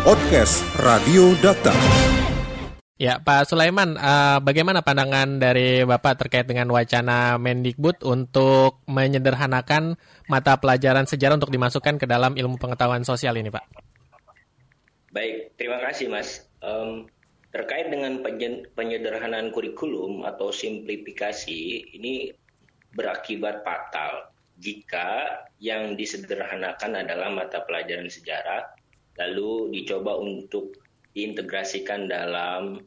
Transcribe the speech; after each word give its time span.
Podcast 0.00 0.64
Radio 0.80 1.36
Data. 1.44 1.76
Ya, 2.96 3.20
Pak 3.20 3.52
Sulaiman, 3.52 4.00
uh, 4.00 4.40
bagaimana 4.40 4.80
pandangan 4.80 5.36
dari 5.36 5.84
Bapak 5.84 6.24
terkait 6.24 6.48
dengan 6.48 6.72
wacana 6.72 7.36
Mendikbud 7.36 8.00
untuk 8.08 8.80
menyederhanakan 8.88 10.00
mata 10.24 10.56
pelajaran 10.56 11.04
sejarah 11.04 11.36
untuk 11.36 11.52
dimasukkan 11.52 12.00
ke 12.00 12.08
dalam 12.08 12.32
ilmu 12.32 12.56
pengetahuan 12.56 13.04
sosial 13.04 13.36
ini, 13.36 13.52
Pak? 13.52 13.60
Baik, 15.12 15.52
terima 15.60 15.84
kasih, 15.84 16.08
Mas. 16.08 16.48
Um, 16.64 17.04
terkait 17.52 17.92
dengan 17.92 18.24
penyederhanaan 18.72 19.52
kurikulum 19.52 20.24
atau 20.24 20.48
simplifikasi, 20.48 21.92
ini 21.92 22.32
berakibat 22.96 23.60
fatal 23.60 24.32
jika 24.56 25.44
yang 25.60 25.92
disederhanakan 25.92 27.04
adalah 27.04 27.28
mata 27.28 27.60
pelajaran 27.68 28.08
sejarah, 28.08 28.79
lalu 29.20 29.76
dicoba 29.76 30.16
untuk 30.16 30.80
diintegrasikan 31.12 32.08
dalam 32.08 32.80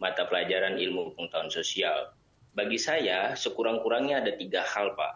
mata 0.00 0.24
pelajaran 0.24 0.80
ilmu 0.80 1.12
pengetahuan 1.12 1.52
sosial. 1.52 2.16
Bagi 2.56 2.80
saya, 2.80 3.36
sekurang-kurangnya 3.36 4.24
ada 4.24 4.32
tiga 4.32 4.64
hal, 4.64 4.96
Pak. 4.96 5.14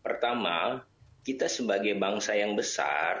Pertama, 0.00 0.80
kita 1.20 1.44
sebagai 1.46 1.92
bangsa 2.00 2.32
yang 2.32 2.56
besar, 2.56 3.20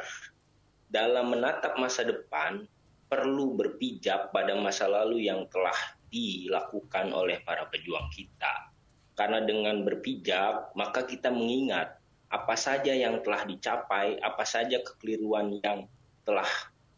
dalam 0.88 1.36
menatap 1.36 1.76
masa 1.76 2.08
depan, 2.08 2.64
perlu 3.12 3.52
berpijak 3.52 4.32
pada 4.32 4.56
masa 4.56 4.88
lalu 4.88 5.28
yang 5.28 5.44
telah 5.52 5.76
dilakukan 6.08 7.12
oleh 7.12 7.44
para 7.44 7.68
pejuang 7.68 8.08
kita. 8.08 8.72
Karena 9.12 9.44
dengan 9.44 9.84
berpijak, 9.84 10.72
maka 10.72 11.04
kita 11.04 11.28
mengingat 11.28 12.00
apa 12.32 12.56
saja 12.56 12.96
yang 12.96 13.20
telah 13.20 13.44
dicapai, 13.44 14.16
apa 14.24 14.44
saja 14.48 14.80
kekeliruan 14.80 15.60
yang 15.60 15.84
telah 16.22 16.48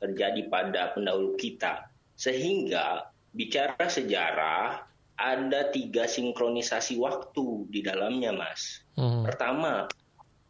terjadi 0.02 0.48
pada 0.52 0.92
pendahulu 0.92 1.36
kita. 1.40 1.88
Sehingga 2.14 3.10
bicara 3.34 3.88
sejarah 3.88 4.86
ada 5.14 5.70
tiga 5.70 6.06
sinkronisasi 6.06 6.98
waktu 6.98 7.70
di 7.70 7.80
dalamnya, 7.82 8.34
Mas. 8.34 8.82
Hmm. 8.98 9.22
Pertama 9.22 9.86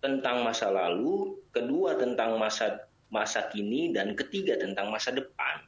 tentang 0.01 0.45
masa 0.45 0.69
lalu, 0.73 1.41
kedua 1.53 1.97
tentang 1.97 2.37
masa 2.37 2.89
masa 3.09 3.47
kini, 3.53 3.95
dan 3.95 4.19
ketiga 4.19 4.59
tentang 4.59 4.91
masa 4.91 5.15
depan. 5.15 5.65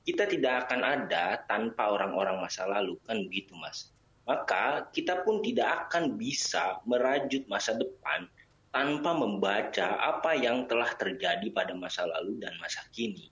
Kita 0.00 0.24
tidak 0.24 0.66
akan 0.66 0.80
ada 0.80 1.44
tanpa 1.44 1.92
orang-orang 1.92 2.40
masa 2.40 2.64
lalu, 2.64 2.96
kan 3.04 3.20
begitu, 3.20 3.52
Mas. 3.58 3.92
Maka 4.24 4.88
kita 4.94 5.26
pun 5.26 5.42
tidak 5.42 5.86
akan 5.86 6.16
bisa 6.16 6.78
merajut 6.86 7.44
masa 7.50 7.74
depan 7.76 8.30
tanpa 8.70 9.18
membaca 9.18 9.98
apa 9.98 10.38
yang 10.38 10.70
telah 10.70 10.94
terjadi 10.94 11.50
pada 11.50 11.74
masa 11.74 12.06
lalu 12.06 12.38
dan 12.38 12.54
masa 12.62 12.86
kini. 12.94 13.26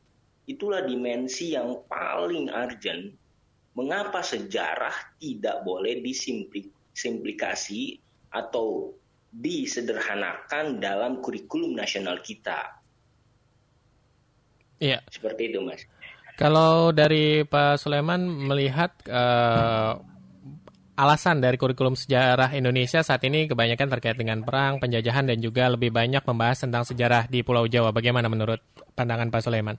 Itulah 0.50 0.82
dimensi 0.82 1.54
yang 1.54 1.86
paling 1.86 2.50
urgent 2.50 3.14
mengapa 3.78 4.26
sejarah 4.26 5.14
tidak 5.22 5.62
boleh 5.62 6.02
disimplikasi 6.02 8.02
atau 8.34 8.90
disederhanakan 9.30 10.82
dalam 10.82 11.22
kurikulum 11.22 11.78
nasional 11.78 12.18
kita. 12.18 12.82
Iya. 14.82 15.06
Seperti 15.06 15.54
itu, 15.54 15.62
Mas. 15.62 15.86
Kalau 16.38 16.94
dari 16.94 17.42
Pak 17.42 17.82
Sulaiman 17.82 18.22
melihat 18.22 18.94
uh, 19.10 19.98
alasan 20.98 21.38
dari 21.38 21.54
kurikulum 21.54 21.94
sejarah 21.94 22.50
Indonesia 22.58 23.06
saat 23.06 23.22
ini 23.22 23.46
kebanyakan 23.46 23.86
terkait 23.86 24.18
dengan 24.18 24.42
perang, 24.42 24.82
penjajahan, 24.82 25.30
dan 25.30 25.38
juga 25.38 25.70
lebih 25.70 25.94
banyak 25.94 26.26
membahas 26.26 26.66
tentang 26.66 26.82
sejarah 26.82 27.30
di 27.30 27.46
Pulau 27.46 27.70
Jawa. 27.70 27.94
Bagaimana 27.94 28.26
menurut 28.26 28.58
pandangan 28.98 29.30
Pak 29.30 29.46
Sulaiman? 29.46 29.78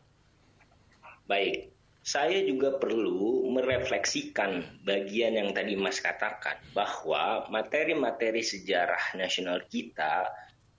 Baik, 1.28 1.76
saya 2.00 2.40
juga 2.48 2.80
perlu 2.80 3.52
merefleksikan 3.52 4.80
bagian 4.88 5.36
yang 5.36 5.52
tadi 5.52 5.76
Mas 5.76 6.00
katakan, 6.00 6.56
bahwa 6.72 7.52
materi-materi 7.52 8.40
sejarah 8.40 9.20
nasional 9.20 9.68
kita 9.68 10.24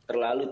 terlalu 0.09 0.49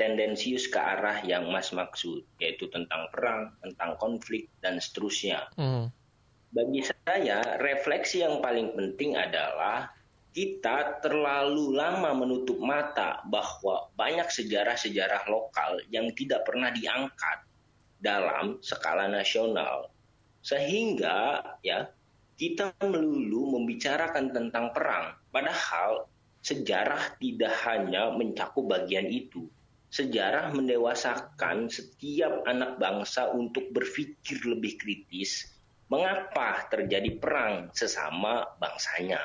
tendensius 0.00 0.66
ke 0.72 0.80
arah 0.80 1.20
yang 1.28 1.44
Mas 1.52 1.76
maksud, 1.76 2.24
yaitu 2.40 2.72
tentang 2.72 3.12
perang, 3.12 3.52
tentang 3.60 4.00
konflik, 4.00 4.48
dan 4.64 4.80
seterusnya. 4.80 5.52
Hmm 5.60 5.92
bagi 6.50 6.82
saya 6.82 7.62
refleksi 7.62 8.26
yang 8.26 8.42
paling 8.42 8.74
penting 8.74 9.14
adalah 9.14 9.86
kita 10.30 11.02
terlalu 11.02 11.74
lama 11.74 12.14
menutup 12.14 12.58
mata 12.58 13.22
bahwa 13.26 13.90
banyak 13.94 14.26
sejarah-sejarah 14.30 15.26
lokal 15.30 15.82
yang 15.90 16.10
tidak 16.14 16.46
pernah 16.46 16.70
diangkat 16.70 17.46
dalam 17.98 18.58
skala 18.62 19.06
nasional. 19.06 19.90
Sehingga 20.42 21.42
ya 21.62 21.90
kita 22.34 22.74
melulu 22.82 23.58
membicarakan 23.58 24.34
tentang 24.34 24.74
perang. 24.74 25.18
Padahal 25.30 26.06
sejarah 26.42 27.14
tidak 27.18 27.54
hanya 27.66 28.10
mencakup 28.14 28.70
bagian 28.70 29.06
itu. 29.06 29.46
Sejarah 29.90 30.54
mendewasakan 30.54 31.66
setiap 31.66 32.46
anak 32.46 32.78
bangsa 32.78 33.34
untuk 33.34 33.74
berpikir 33.74 34.46
lebih 34.46 34.78
kritis 34.78 35.59
Mengapa 35.90 36.70
terjadi 36.70 37.18
perang 37.18 37.74
sesama 37.74 38.46
bangsanya? 38.62 39.18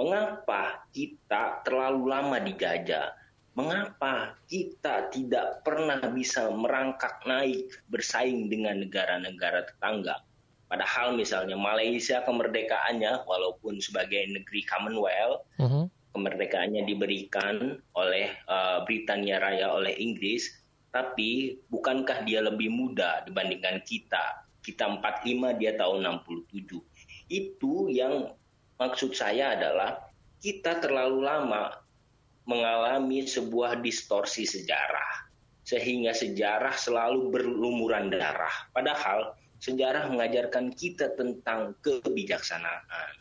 Mengapa 0.00 0.88
kita 0.96 1.60
terlalu 1.60 2.08
lama 2.08 2.40
dijajah? 2.40 3.12
Mengapa 3.52 4.32
kita 4.48 5.12
tidak 5.12 5.60
pernah 5.60 6.00
bisa 6.08 6.48
merangkak 6.48 7.20
naik 7.28 7.68
bersaing 7.92 8.48
dengan 8.48 8.80
negara-negara 8.80 9.68
tetangga? 9.68 10.24
Padahal 10.72 11.20
misalnya 11.20 11.60
Malaysia 11.60 12.24
kemerdekaannya 12.24 13.28
walaupun 13.28 13.76
sebagai 13.84 14.24
negeri 14.24 14.64
Commonwealth, 14.64 15.44
uh 15.60 15.68
-huh. 15.68 15.84
kemerdekaannya 16.16 16.88
diberikan 16.88 17.76
oleh 17.92 18.32
uh, 18.48 18.88
Britania 18.88 19.36
Raya 19.36 19.68
oleh 19.76 19.92
Inggris, 20.00 20.48
tapi 20.88 21.60
bukankah 21.68 22.24
dia 22.24 22.40
lebih 22.40 22.72
muda 22.72 23.20
dibandingkan 23.28 23.84
kita? 23.84 24.48
Kita 24.60 24.88
45 25.00 25.60
dia 25.60 25.72
tahun 25.76 26.22
67 26.24 26.80
itu 27.30 27.86
yang 27.88 28.34
maksud 28.76 29.14
saya 29.14 29.54
adalah 29.54 30.10
kita 30.42 30.82
terlalu 30.82 31.22
lama 31.22 31.70
mengalami 32.48 33.22
sebuah 33.22 33.78
distorsi 33.78 34.42
sejarah. 34.42 35.30
Sehingga 35.62 36.10
sejarah 36.10 36.74
selalu 36.74 37.30
berlumuran 37.30 38.10
darah. 38.10 38.50
Padahal 38.74 39.38
sejarah 39.62 40.10
mengajarkan 40.10 40.74
kita 40.74 41.14
tentang 41.14 41.78
kebijaksanaan. 41.78 43.14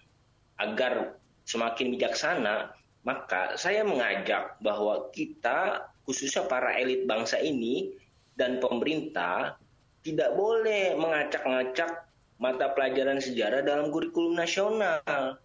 Agar 0.58 1.22
semakin 1.46 1.94
bijaksana 1.94 2.74
maka 3.06 3.56
saya 3.56 3.86
mengajak 3.86 4.60
bahwa 4.60 5.08
kita 5.14 5.88
khususnya 6.04 6.50
para 6.50 6.76
elit 6.76 7.06
bangsa 7.06 7.40
ini 7.40 7.96
dan 8.36 8.60
pemerintah 8.60 9.56
tidak 10.04 10.32
boleh 10.36 10.96
mengacak-ngacak 10.96 12.08
mata 12.40 12.72
pelajaran 12.72 13.20
sejarah 13.20 13.62
dalam 13.62 13.92
kurikulum 13.92 14.40
nasional. 14.40 15.36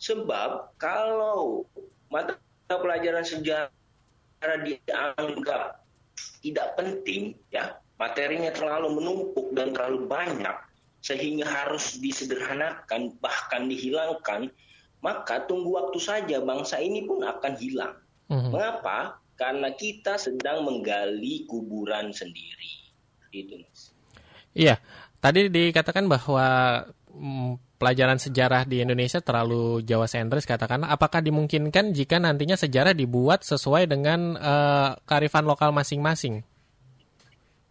Sebab 0.00 0.74
kalau 0.80 1.68
mata 2.10 2.36
pelajaran 2.66 3.22
sejarah 3.22 4.56
dianggap 4.64 5.84
tidak 6.40 6.68
penting, 6.74 7.36
ya 7.52 7.76
materinya 8.00 8.50
terlalu 8.50 8.96
menumpuk 8.96 9.52
dan 9.52 9.76
terlalu 9.76 10.08
banyak, 10.08 10.56
sehingga 11.04 11.44
harus 11.44 12.00
disederhanakan 12.00 13.12
bahkan 13.20 13.68
dihilangkan, 13.68 14.48
maka 15.04 15.44
tunggu 15.44 15.76
waktu 15.76 16.00
saja 16.00 16.40
bangsa 16.40 16.80
ini 16.80 17.04
pun 17.04 17.20
akan 17.24 17.54
hilang. 17.60 17.94
Mm-hmm. 18.32 18.50
Mengapa? 18.52 19.20
Karena 19.36 19.72
kita 19.72 20.20
sedang 20.20 20.68
menggali 20.68 21.48
kuburan 21.48 22.12
sendiri. 22.12 22.92
Itu, 23.32 23.56
Mas. 23.60 23.89
Iya, 24.54 24.82
tadi 25.22 25.46
dikatakan 25.46 26.10
bahwa 26.10 26.46
mm, 27.14 27.78
pelajaran 27.80 28.20
sejarah 28.20 28.68
di 28.68 28.84
Indonesia 28.84 29.24
terlalu 29.24 29.80
Jawa 29.80 30.04
sentris 30.04 30.44
katakan 30.44 30.84
apakah 30.84 31.24
dimungkinkan 31.24 31.96
jika 31.96 32.20
nantinya 32.20 32.58
sejarah 32.58 32.92
dibuat 32.92 33.40
sesuai 33.46 33.88
dengan 33.88 34.36
uh, 34.36 35.00
kearifan 35.08 35.48
lokal 35.48 35.72
masing-masing? 35.72 36.44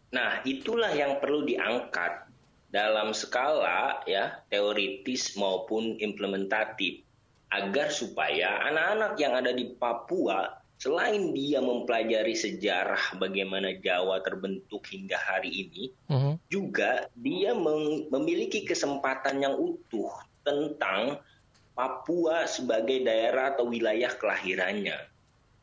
Nah, 0.09 0.41
itulah 0.41 0.89
yang 0.97 1.21
perlu 1.21 1.45
diangkat 1.45 2.25
dalam 2.69 3.13
skala 3.13 4.01
ya 4.05 4.41
teoritis 4.49 5.37
maupun 5.37 5.97
implementatif 6.01 7.05
agar 7.49 7.89
supaya 7.89 8.61
anak-anak 8.69 9.13
yang 9.17 9.33
ada 9.33 9.51
di 9.53 9.73
Papua 9.73 10.58
selain 10.79 11.35
dia 11.35 11.59
mempelajari 11.59 12.31
sejarah 12.39 13.19
bagaimana 13.19 13.75
Jawa 13.83 14.23
terbentuk 14.23 14.87
hingga 14.87 15.19
hari 15.19 15.67
ini, 15.67 15.91
uh-huh. 16.07 16.39
juga 16.47 17.11
dia 17.19 17.51
memiliki 18.07 18.63
kesempatan 18.63 19.43
yang 19.43 19.59
utuh 19.59 20.09
tentang 20.47 21.19
Papua 21.75 22.43
sebagai 22.43 23.07
daerah 23.07 23.55
atau 23.55 23.71
wilayah 23.71 24.11
kelahirannya. 24.11 24.99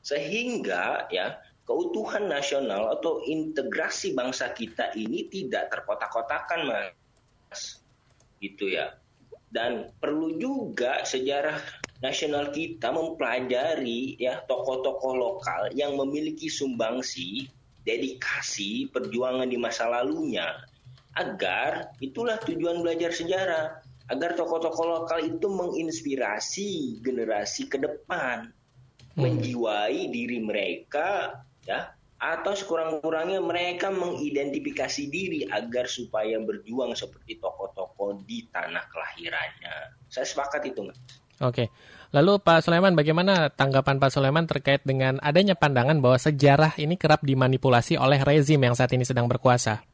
Sehingga 0.00 1.04
ya 1.12 1.36
keutuhan 1.68 2.24
nasional 2.24 2.96
atau 2.96 3.20
integrasi 3.20 4.16
bangsa 4.16 4.48
kita 4.56 4.96
ini 4.96 5.28
tidak 5.28 5.68
terkotak-kotakan, 5.68 6.72
Mas. 7.52 7.84
Gitu 8.40 8.80
ya. 8.80 8.96
Dan 9.52 9.92
perlu 10.00 10.40
juga 10.40 11.04
sejarah 11.04 11.60
nasional 12.04 12.52
kita 12.52 12.92
mempelajari 12.92 14.20
ya 14.20 14.44
tokoh-tokoh 14.44 15.14
lokal 15.16 15.72
yang 15.72 15.96
memiliki 15.96 16.52
sumbangsi, 16.52 17.48
dedikasi, 17.86 18.90
perjuangan 18.92 19.48
di 19.48 19.56
masa 19.56 19.88
lalunya 19.88 20.52
agar 21.16 21.96
itulah 22.04 22.36
tujuan 22.44 22.84
belajar 22.84 23.08
sejarah 23.08 23.80
agar 24.12 24.36
tokoh-tokoh 24.36 24.86
lokal 24.86 25.24
itu 25.24 25.48
menginspirasi 25.48 27.00
generasi 27.00 27.66
ke 27.66 27.80
depan 27.80 28.52
hmm. 28.52 29.18
menjiwai 29.18 30.12
diri 30.12 30.38
mereka 30.44 31.40
ya 31.64 31.96
atau 32.16 32.56
sekurang-kurangnya 32.56 33.44
mereka 33.44 33.92
mengidentifikasi 33.92 35.02
diri 35.12 35.44
agar 35.52 35.84
supaya 35.84 36.40
berjuang 36.40 36.96
seperti 36.96 37.36
tokoh-tokoh 37.36 38.24
di 38.24 38.48
tanah 38.48 38.88
kelahirannya. 38.88 40.00
Saya 40.08 40.24
sepakat 40.24 40.64
itu, 40.64 40.88
Mas. 40.88 40.96
Oke. 41.44 41.68
Lalu 42.16 42.40
Pak 42.40 42.64
Sulaiman, 42.64 42.96
bagaimana 42.96 43.52
tanggapan 43.52 44.00
Pak 44.00 44.08
Sulaiman 44.08 44.48
terkait 44.48 44.80
dengan 44.88 45.20
adanya 45.20 45.52
pandangan 45.52 46.00
bahwa 46.00 46.16
sejarah 46.16 46.72
ini 46.80 46.96
kerap 46.96 47.20
dimanipulasi 47.20 48.00
oleh 48.00 48.22
rezim 48.24 48.56
yang 48.56 48.72
saat 48.72 48.94
ini 48.96 49.04
sedang 49.04 49.28
berkuasa? 49.28 49.84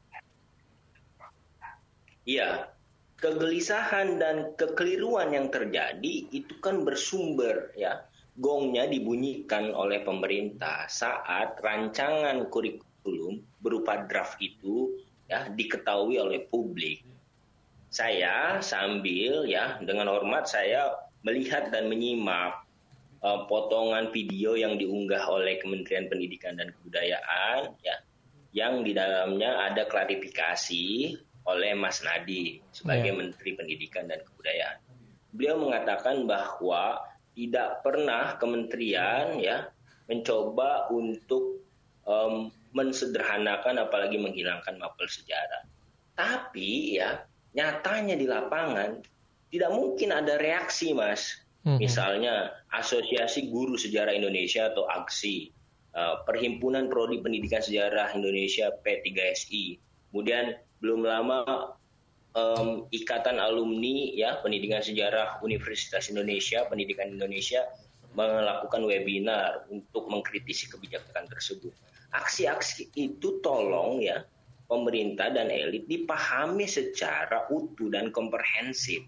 Iya, 2.23 2.71
kegelisahan 3.19 4.23
dan 4.23 4.55
kekeliruan 4.55 5.35
yang 5.35 5.51
terjadi 5.51 6.31
itu 6.31 6.55
kan 6.63 6.87
bersumber 6.87 7.75
ya 7.75 8.07
gongnya 8.39 8.87
dibunyikan 8.87 9.75
oleh 9.75 10.07
pemerintah 10.07 10.87
saat 10.87 11.59
rancangan 11.59 12.47
kurikulum 12.49 13.43
berupa 13.59 14.07
draft 14.07 14.39
itu 14.39 14.95
ya 15.27 15.51
diketahui 15.51 16.23
oleh 16.23 16.47
publik. 16.47 17.03
Saya 17.93 18.63
sambil 18.65 19.45
ya 19.45 19.83
dengan 19.85 20.09
hormat 20.09 20.49
saya 20.49 21.02
melihat 21.23 21.71
dan 21.71 21.87
menyimak 21.87 22.63
uh, 23.23 23.47
potongan 23.47 24.11
video 24.11 24.59
yang 24.59 24.77
diunggah 24.77 25.23
oleh 25.31 25.59
Kementerian 25.63 26.11
Pendidikan 26.11 26.59
dan 26.59 26.75
Kebudayaan 26.75 27.79
ya 27.83 27.97
yang 28.53 28.85
di 28.85 28.93
dalamnya 28.93 29.73
ada 29.73 29.89
klarifikasi 29.89 31.17
oleh 31.49 31.73
Mas 31.75 32.05
Nadi 32.05 32.61
sebagai 32.71 33.11
yeah. 33.11 33.19
Menteri 33.19 33.51
Pendidikan 33.57 34.07
dan 34.07 34.21
Kebudayaan. 34.23 34.79
Beliau 35.33 35.57
mengatakan 35.57 36.29
bahwa 36.29 37.01
tidak 37.33 37.81
pernah 37.81 38.37
kementerian 38.37 39.41
ya 39.41 39.73
mencoba 40.05 40.93
untuk 40.93 41.65
um, 42.05 42.53
mensederhanakan 42.77 43.81
apalagi 43.81 44.21
menghilangkan 44.21 44.77
mapel 44.77 45.09
sejarah. 45.09 45.65
Tapi 46.13 47.01
ya 47.01 47.25
nyatanya 47.57 48.21
di 48.21 48.29
lapangan 48.29 49.01
tidak 49.53 49.71
mungkin 49.71 50.17
ada 50.17 50.41
reaksi 50.41 50.97
mas. 50.97 51.45
Hmm. 51.63 51.79
Misalnya 51.79 52.59
Asosiasi 52.73 53.53
Guru 53.53 53.79
Sejarah 53.79 54.11
Indonesia 54.11 54.73
atau 54.73 54.89
AGSI, 54.89 55.53
uh, 55.95 56.27
Perhimpunan 56.27 56.91
Prodi 56.91 57.23
Pendidikan 57.23 57.63
Sejarah 57.63 58.17
Indonesia 58.17 58.73
P3SI. 58.83 59.79
Kemudian 60.11 60.59
belum 60.83 61.07
lama 61.07 61.71
um, 62.35 62.91
Ikatan 62.91 63.39
Alumni 63.39 64.11
ya 64.17 64.43
Pendidikan 64.43 64.83
Sejarah 64.83 65.39
Universitas 65.47 66.11
Indonesia, 66.11 66.67
Pendidikan 66.67 67.15
Indonesia 67.15 67.63
melakukan 68.13 68.83
webinar 68.85 69.69
untuk 69.71 70.11
mengkritisi 70.11 70.69
kebijakan 70.69 71.31
tersebut. 71.31 71.73
Aksi-aksi 72.13 72.93
itu 72.99 73.41
tolong 73.41 74.03
ya 74.05 74.21
pemerintah 74.69 75.33
dan 75.33 75.49
elit 75.49 75.89
dipahami 75.89 76.69
secara 76.69 77.49
utuh 77.49 77.89
dan 77.89 78.13
komprehensif 78.13 79.01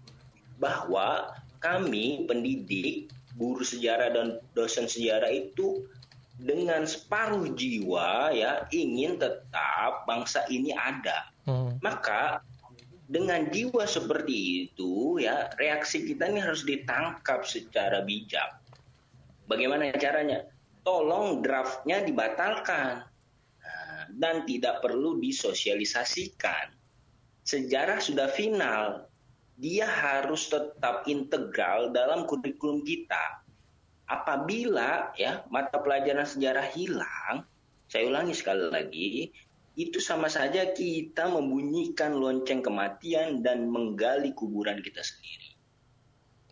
bahwa 0.59 1.35
kami 1.59 2.23
pendidik, 2.29 3.11
guru 3.35 3.63
sejarah 3.65 4.15
dan 4.15 4.27
dosen 4.55 4.87
sejarah 4.87 5.31
itu 5.31 5.83
dengan 6.35 6.83
separuh 6.83 7.55
jiwa 7.55 8.31
ya 8.35 8.67
ingin 8.71 9.15
tetap 9.15 10.03
bangsa 10.03 10.43
ini 10.51 10.75
ada. 10.75 11.31
Hmm. 11.47 11.79
Maka 11.79 12.43
dengan 13.05 13.47
jiwa 13.53 13.85
seperti 13.85 14.67
itu 14.67 15.21
ya 15.21 15.53
reaksi 15.61 16.03
kita 16.03 16.27
ini 16.27 16.41
harus 16.41 16.65
ditangkap 16.65 17.45
secara 17.47 18.01
bijak. 18.03 18.59
Bagaimana 19.45 19.93
caranya? 19.95 20.49
Tolong 20.85 21.41
draftnya 21.41 22.01
dibatalkan 22.05 23.05
nah, 23.61 24.03
dan 24.09 24.45
tidak 24.45 24.81
perlu 24.81 25.17
disosialisasikan. 25.21 26.73
Sejarah 27.45 28.01
sudah 28.01 28.29
final, 28.33 29.05
dia 29.55 29.87
harus 29.87 30.51
tetap 30.51 31.07
integral 31.07 31.95
dalam 31.95 32.27
kurikulum 32.27 32.83
kita. 32.83 33.41
Apabila 34.05 35.15
ya 35.17 35.47
mata 35.49 35.81
pelajaran 35.81 36.27
sejarah 36.27 36.67
hilang, 36.75 37.47
saya 37.89 38.05
ulangi 38.05 38.35
sekali 38.37 38.67
lagi, 38.69 39.31
itu 39.75 39.97
sama 39.99 40.31
saja 40.31 40.71
kita 40.75 41.31
membunyikan 41.31 42.15
lonceng 42.15 42.61
kematian 42.61 43.41
dan 43.41 43.67
menggali 43.67 44.31
kuburan 44.31 44.79
kita 44.83 45.01
sendiri. 45.01 45.49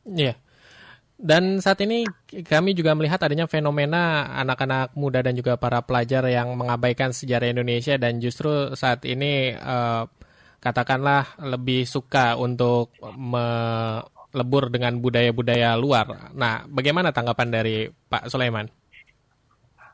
Iya. 0.08 0.36
Dan 1.14 1.64
saat 1.64 1.80
ini 1.86 2.04
kami 2.44 2.76
juga 2.76 2.98
melihat 2.98 3.22
adanya 3.22 3.48
fenomena 3.48 4.28
anak-anak 4.34 4.92
muda 4.98 5.24
dan 5.24 5.38
juga 5.38 5.56
para 5.56 5.80
pelajar 5.86 6.26
yang 6.28 6.52
mengabaikan 6.58 7.16
sejarah 7.16 7.48
Indonesia 7.48 7.96
dan 7.96 8.20
justru 8.20 8.76
saat 8.76 9.08
ini 9.08 9.56
eh, 9.56 10.04
katakanlah 10.64 11.36
lebih 11.44 11.84
suka 11.84 12.40
untuk 12.40 12.96
melebur 13.04 14.72
dengan 14.72 14.96
budaya-budaya 14.96 15.76
luar. 15.76 16.32
Nah, 16.32 16.64
bagaimana 16.72 17.12
tanggapan 17.12 17.52
dari 17.52 17.92
Pak 17.92 18.32
Sulaiman? 18.32 18.72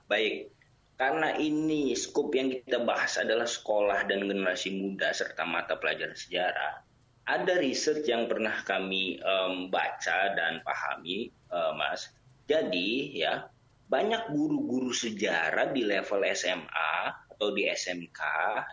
Baik, 0.05 0.53
karena 0.93 1.33
ini 1.41 1.97
skup 1.97 2.29
yang 2.37 2.53
kita 2.53 2.85
bahas 2.85 3.17
adalah 3.17 3.49
sekolah 3.49 4.05
dan 4.05 4.29
generasi 4.29 4.77
muda 4.77 5.09
serta 5.09 5.41
mata 5.49 5.81
pelajaran 5.81 6.13
sejarah. 6.13 6.85
Ada 7.25 7.57
riset 7.57 8.05
yang 8.05 8.29
pernah 8.29 8.61
kami 8.61 9.17
um, 9.21 9.73
baca 9.73 10.33
dan 10.37 10.61
pahami, 10.61 11.33
uh, 11.49 11.73
Mas. 11.77 12.13
Jadi 12.45 13.17
ya 13.21 13.45
banyak 13.89 14.33
guru-guru 14.33 14.93
sejarah 14.93 15.73
di 15.73 15.81
level 15.81 16.21
SMA 16.33 16.93
atau 17.33 17.53
di 17.53 17.69
SMK 17.69 18.21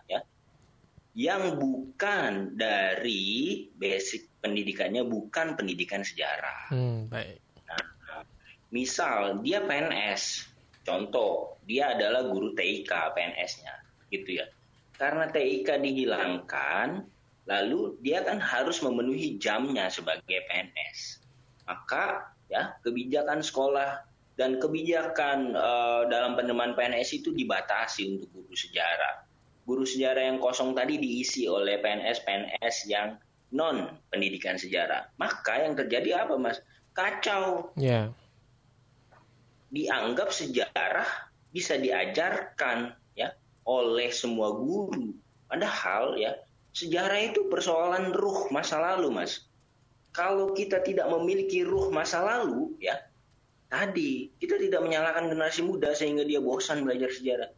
ya 0.08 0.20
yang 1.16 1.56
bukan 1.56 2.54
dari 2.60 3.64
basic 3.72 4.28
pendidikannya 4.44 5.00
bukan 5.08 5.56
pendidikan 5.56 6.04
sejarah. 6.04 6.68
Hmm, 6.68 7.08
baik. 7.08 7.40
Nah, 7.64 8.22
misal 8.68 9.40
dia 9.40 9.64
PNS, 9.64 10.44
Contoh, 10.86 11.58
dia 11.66 11.98
adalah 11.98 12.30
guru 12.30 12.54
TIK 12.54 13.18
PNS-nya, 13.18 13.74
gitu 14.14 14.38
ya. 14.38 14.46
Karena 14.94 15.26
TIK 15.26 15.82
dihilangkan, 15.82 17.02
lalu 17.50 17.98
dia 18.06 18.22
kan 18.22 18.38
harus 18.38 18.78
memenuhi 18.86 19.34
jamnya 19.42 19.90
sebagai 19.90 20.46
PNS. 20.46 21.26
Maka 21.66 22.30
ya 22.46 22.78
kebijakan 22.86 23.42
sekolah 23.42 24.06
dan 24.38 24.62
kebijakan 24.62 25.58
uh, 25.58 26.06
dalam 26.06 26.38
penerimaan 26.38 26.78
PNS 26.78 27.18
itu 27.18 27.34
dibatasi 27.34 28.06
untuk 28.06 28.30
guru 28.30 28.54
sejarah. 28.54 29.25
Guru 29.66 29.82
sejarah 29.82 30.30
yang 30.30 30.38
kosong 30.38 30.72
tadi 30.78 31.02
diisi 31.02 31.50
oleh 31.50 31.82
PNS-PNS 31.82 32.76
yang 32.86 33.18
non 33.50 33.90
pendidikan 34.08 34.54
sejarah. 34.54 35.10
Maka 35.18 35.66
yang 35.66 35.74
terjadi 35.74 36.22
apa, 36.22 36.38
Mas? 36.38 36.62
Kacau. 36.94 37.74
Yeah 37.74 38.14
dianggap 39.70 40.30
sejarah 40.30 41.08
bisa 41.50 41.76
diajarkan 41.76 42.94
ya 43.12 43.34
oleh 43.66 44.08
semua 44.14 44.54
guru. 44.54 45.14
Padahal 45.46 46.18
ya 46.18 46.38
sejarah 46.72 47.32
itu 47.32 47.52
persoalan 47.52 48.14
ruh 48.14 48.48
masa 48.48 48.78
lalu, 48.80 49.10
Mas. 49.10 49.44
Kalau 50.14 50.56
kita 50.56 50.80
tidak 50.80 51.12
memiliki 51.12 51.60
ruh 51.60 51.92
masa 51.92 52.24
lalu, 52.24 52.72
ya 52.80 52.96
tadi 53.68 54.32
kita 54.40 54.56
tidak 54.56 54.80
menyalahkan 54.80 55.28
generasi 55.28 55.60
muda 55.60 55.92
sehingga 55.92 56.24
dia 56.24 56.40
bosan 56.40 56.86
belajar 56.86 57.12
sejarah. 57.12 57.50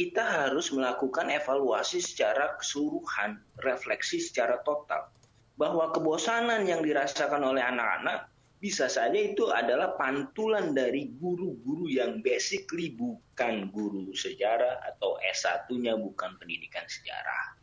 Kita 0.00 0.24
harus 0.24 0.72
melakukan 0.72 1.28
evaluasi 1.28 2.00
secara 2.00 2.56
keseluruhan, 2.56 3.36
refleksi 3.60 4.16
secara 4.16 4.64
total 4.64 5.12
bahwa 5.60 5.92
kebosanan 5.92 6.64
yang 6.64 6.80
dirasakan 6.80 7.44
oleh 7.44 7.60
anak-anak 7.60 8.32
bisa 8.64 8.88
saja 8.88 9.12
itu 9.12 9.52
adalah 9.52 9.92
pantulan 10.00 10.72
dari 10.72 11.12
guru-guru 11.20 11.84
yang 11.84 12.24
basically 12.24 12.96
bukan 12.96 13.68
guru 13.68 14.08
sejarah 14.16 14.80
atau 14.88 15.20
S1-nya 15.20 16.00
bukan 16.00 16.40
pendidikan 16.40 16.88
sejarah. 16.88 17.60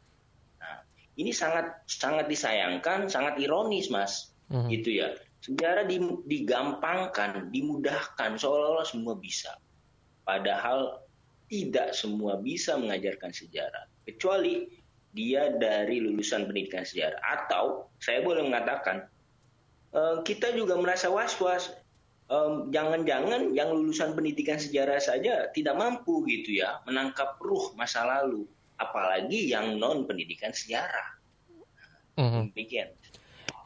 Nah, 0.62 0.86
ini 1.18 1.34
sangat 1.34 1.90
sangat 1.90 2.30
disayangkan, 2.30 3.10
sangat 3.10 3.42
ironis, 3.42 3.90
Mas. 3.90 4.30
Hmm. 4.54 4.70
Gitu 4.70 5.02
ya. 5.02 5.18
Sejarah 5.42 5.90
digampangkan, 6.30 7.50
dimudahkan 7.50 8.38
seolah-olah 8.38 8.86
semua 8.86 9.18
bisa. 9.18 9.58
Padahal 10.22 11.02
tidak 11.48 11.96
semua 11.96 12.40
bisa 12.40 12.76
mengajarkan 12.76 13.32
sejarah 13.32 13.88
kecuali 14.04 14.68
dia 15.16 15.50
dari 15.56 16.04
lulusan 16.04 16.46
pendidikan 16.46 16.84
sejarah. 16.86 17.18
Atau 17.24 17.90
saya 17.98 18.22
boleh 18.22 18.46
mengatakan 18.46 19.08
eh, 19.96 20.18
kita 20.22 20.54
juga 20.54 20.78
merasa 20.78 21.10
was-was. 21.10 21.74
Jangan-jangan 22.76 23.56
yang 23.56 23.72
lulusan 23.72 24.12
pendidikan 24.12 24.60
sejarah 24.60 25.00
saja 25.00 25.48
tidak 25.56 25.80
mampu 25.80 26.28
gitu 26.28 26.60
ya 26.60 26.84
menangkap 26.84 27.40
ruh 27.40 27.72
masa 27.80 28.04
lalu. 28.04 28.44
Apalagi 28.76 29.48
yang 29.48 29.80
non 29.80 30.04
pendidikan 30.04 30.52
sejarah. 30.52 31.16
Mm 32.20 32.52
demikian 32.52 32.92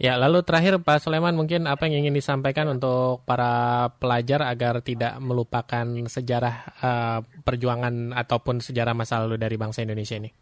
Ya, 0.02 0.18
lalu 0.18 0.42
terakhir 0.42 0.82
Pak 0.82 1.06
Sulaiman 1.06 1.38
mungkin 1.38 1.70
apa 1.70 1.86
yang 1.86 2.02
ingin 2.02 2.18
disampaikan 2.18 2.66
untuk 2.74 3.22
para 3.22 3.86
pelajar 4.02 4.42
agar 4.42 4.82
tidak 4.82 5.14
melupakan 5.22 5.86
sejarah 6.10 6.56
uh, 6.82 7.20
perjuangan 7.46 8.10
ataupun 8.10 8.66
sejarah 8.66 8.98
masa 8.98 9.22
lalu 9.22 9.38
dari 9.38 9.62
bangsa 9.62 9.86
Indonesia 9.86 10.18
ini? 10.18 10.34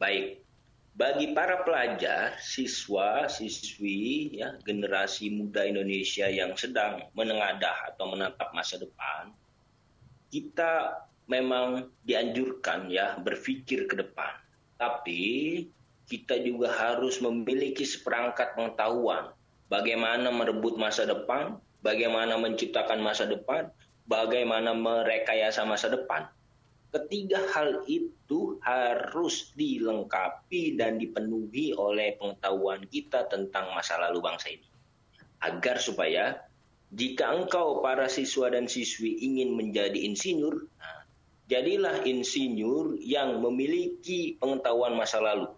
Baik, 0.00 0.40
bagi 0.96 1.36
para 1.36 1.68
pelajar, 1.68 2.40
siswa, 2.40 3.28
siswi, 3.28 4.40
ya, 4.40 4.56
generasi 4.64 5.28
muda 5.28 5.68
Indonesia 5.68 6.24
yang 6.24 6.56
sedang 6.56 7.04
menengadah 7.12 7.92
atau 7.92 8.08
menatap 8.08 8.56
masa 8.56 8.80
depan, 8.80 9.36
kita 10.32 10.96
memang 11.28 11.92
dianjurkan 12.08 12.88
ya 12.88 13.20
berpikir 13.20 13.84
ke 13.84 14.00
depan. 14.00 14.32
Tapi 14.80 15.22
kita 16.04 16.36
juga 16.40 16.68
harus 16.68 17.20
memiliki 17.24 17.84
seperangkat 17.88 18.52
pengetahuan 18.52 19.32
bagaimana 19.72 20.28
merebut 20.28 20.76
masa 20.76 21.08
depan, 21.08 21.56
bagaimana 21.80 22.36
menciptakan 22.36 23.00
masa 23.00 23.24
depan, 23.24 23.72
bagaimana 24.04 24.76
merekayasa 24.76 25.64
masa 25.64 25.88
depan. 25.92 26.28
Ketiga 26.94 27.42
hal 27.50 27.82
itu 27.90 28.62
harus 28.62 29.50
dilengkapi 29.58 30.78
dan 30.78 30.94
dipenuhi 30.94 31.74
oleh 31.74 32.14
pengetahuan 32.14 32.86
kita 32.86 33.26
tentang 33.26 33.74
masa 33.74 33.98
lalu 33.98 34.22
bangsa 34.22 34.54
ini. 34.54 34.68
Agar 35.42 35.82
supaya 35.82 36.38
jika 36.94 37.34
engkau 37.34 37.82
para 37.82 38.06
siswa 38.06 38.46
dan 38.54 38.70
siswi 38.70 39.18
ingin 39.26 39.58
menjadi 39.58 40.06
insinyur, 40.06 40.70
nah, 40.78 41.02
jadilah 41.50 42.06
insinyur 42.06 42.94
yang 43.02 43.42
memiliki 43.42 44.38
pengetahuan 44.38 44.94
masa 44.94 45.18
lalu 45.18 45.50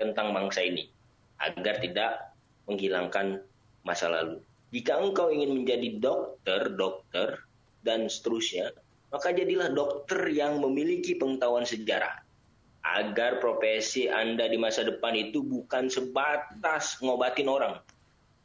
tentang 0.00 0.32
bangsa 0.32 0.64
ini 0.64 0.88
agar 1.36 1.76
tidak 1.84 2.32
menghilangkan 2.64 3.44
masa 3.84 4.08
lalu. 4.08 4.40
Jika 4.72 4.96
engkau 4.96 5.28
ingin 5.28 5.60
menjadi 5.60 6.00
dokter, 6.00 6.72
dokter, 6.72 7.44
dan 7.84 8.08
seterusnya, 8.08 8.72
maka 9.12 9.34
jadilah 9.34 9.68
dokter 9.74 10.30
yang 10.30 10.62
memiliki 10.62 11.18
pengetahuan 11.18 11.66
sejarah. 11.68 12.22
Agar 12.80 13.44
profesi 13.44 14.08
Anda 14.08 14.48
di 14.48 14.56
masa 14.56 14.88
depan 14.88 15.12
itu 15.12 15.44
bukan 15.44 15.92
sebatas 15.92 16.96
ngobatin 17.04 17.50
orang, 17.50 17.76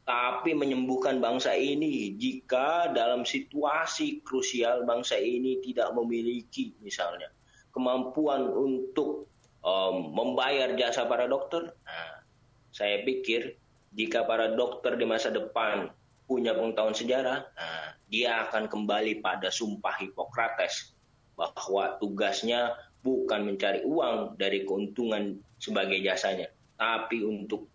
tapi 0.04 0.52
menyembuhkan 0.52 1.18
bangsa 1.18 1.56
ini 1.56 2.14
jika 2.14 2.92
dalam 2.92 3.24
situasi 3.24 4.20
krusial 4.20 4.84
bangsa 4.84 5.16
ini 5.16 5.58
tidak 5.64 5.90
memiliki 5.96 6.76
misalnya 6.84 7.32
kemampuan 7.74 8.46
untuk 8.46 9.26
um, 9.66 10.14
membayar 10.14 10.70
jasa 10.78 11.04
para 11.10 11.26
dokter. 11.26 11.74
Nah, 11.82 12.22
saya 12.70 13.02
pikir 13.02 13.58
jika 13.98 14.22
para 14.22 14.54
dokter 14.54 14.94
di 14.94 15.02
masa 15.02 15.34
depan 15.34 15.90
punya 16.30 16.54
pengetahuan 16.54 16.94
sejarah, 16.94 17.42
nah, 17.50 17.86
dia 18.06 18.46
akan 18.46 18.70
kembali 18.70 19.18
pada 19.18 19.50
sumpah 19.50 19.98
Hippocrates 19.98 20.94
bahwa 21.34 21.98
tugasnya 21.98 22.78
bukan 23.02 23.46
mencari 23.46 23.82
uang 23.82 24.38
dari 24.38 24.62
keuntungan 24.62 25.38
sebagai 25.58 25.98
jasanya, 26.02 26.50
tapi 26.78 27.22
untuk 27.22 27.66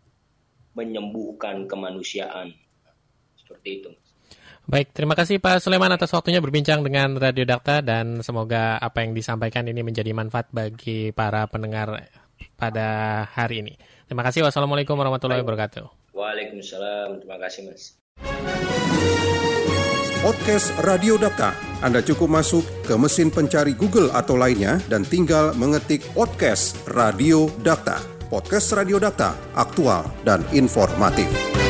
menyembuhkan 0.76 1.68
kemanusiaan. 1.68 2.56
Seperti 3.36 3.70
itu. 3.84 3.92
Baik, 4.70 4.94
terima 4.94 5.18
kasih 5.18 5.42
Pak 5.42 5.60
Sulaiman 5.60 5.92
atas 5.92 6.14
waktunya 6.14 6.38
berbincang 6.38 6.86
dengan 6.86 7.18
Radio 7.18 7.44
Dakta 7.44 7.82
dan 7.82 8.22
semoga 8.22 8.78
apa 8.78 9.02
yang 9.02 9.18
disampaikan 9.18 9.66
ini 9.66 9.82
menjadi 9.82 10.14
manfaat 10.14 10.48
bagi 10.54 11.10
para 11.12 11.50
pendengar 11.50 12.08
pada 12.56 12.88
hari 13.26 13.66
ini. 13.66 13.74
Terima 14.06 14.22
kasih. 14.22 14.46
Wassalamualaikum 14.46 14.94
warahmatullahi 14.94 15.42
wabarakatuh. 15.42 16.14
Waalaikumsalam. 16.14 17.26
Terima 17.26 17.38
kasih 17.42 17.62
Mas. 17.72 17.98
Podcast 20.22 20.70
Radio 20.86 21.18
Dakta. 21.18 21.58
Anda 21.82 22.06
cukup 22.06 22.30
masuk 22.30 22.62
ke 22.86 22.94
mesin 22.94 23.34
pencari 23.34 23.74
Google 23.74 24.14
atau 24.14 24.38
lainnya 24.38 24.78
dan 24.86 25.02
tinggal 25.02 25.58
mengetik 25.58 26.06
podcast 26.14 26.78
Radio 26.86 27.50
Dakta. 27.66 27.98
Podcast 28.30 28.70
Radio 28.78 29.02
Dakta, 29.02 29.34
aktual 29.58 30.06
dan 30.22 30.46
informatif. 30.54 31.61